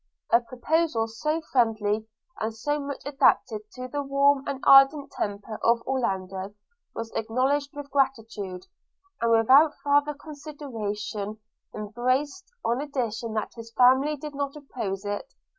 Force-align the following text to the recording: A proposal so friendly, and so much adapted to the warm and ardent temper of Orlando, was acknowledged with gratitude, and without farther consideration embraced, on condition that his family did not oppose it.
A 0.31 0.41
proposal 0.41 1.05
so 1.07 1.41
friendly, 1.51 2.07
and 2.39 2.55
so 2.55 2.79
much 2.79 3.03
adapted 3.05 3.69
to 3.73 3.87
the 3.87 4.01
warm 4.01 4.43
and 4.47 4.59
ardent 4.65 5.11
temper 5.11 5.59
of 5.61 5.83
Orlando, 5.83 6.55
was 6.95 7.11
acknowledged 7.11 7.69
with 7.75 7.91
gratitude, 7.91 8.65
and 9.21 9.29
without 9.29 9.75
farther 9.83 10.15
consideration 10.15 11.37
embraced, 11.75 12.51
on 12.65 12.79
condition 12.79 13.33
that 13.35 13.51
his 13.53 13.71
family 13.73 14.15
did 14.17 14.33
not 14.33 14.55
oppose 14.55 15.05
it. 15.05 15.35